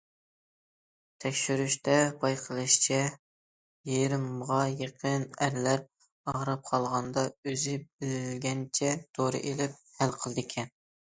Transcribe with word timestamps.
تەكشۈرۈشتە 1.23 1.97
بايقىلىشىچە، 2.23 2.97
يېرىمغا 3.91 4.57
يېقىن 4.81 5.27
ئەرلەر 5.47 5.83
ئاغرىپ 6.33 6.65
قالغاندا 6.73 7.27
ئۆزى 7.51 7.77
بىلگەنچە 7.87 8.91
دورا 9.19 9.43
ئېلىپ 9.51 9.77
ھەل 10.01 10.17
قىلىدىكەن. 10.25 10.75